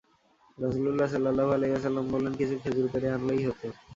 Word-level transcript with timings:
রাসূলুল্লাহ 0.57 1.07
সাল্লাল্লাহু 1.11 1.51
আলাইহি 1.51 1.73
ওয়াসাল্লাম 1.73 2.05
বললেন, 2.13 2.33
কিছু 2.35 2.55
খেজুর 2.63 2.87
পেড়ে 2.93 3.07
আনলেই 3.11 3.41
হত। 3.47 3.61